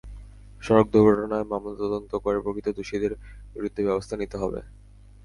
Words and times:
সড়ক 0.61 0.87
দুর্ঘটনায় 0.93 1.45
মামলা 1.51 1.73
তদন্ত 1.81 2.11
করে 2.23 2.37
প্রকৃত 2.43 2.67
দোষীদের 2.77 3.13
বিরুদ্ধে 3.53 3.81
ব্যবস্থা 3.87 4.15
নিতে 4.17 4.35
হবে। 4.41 4.59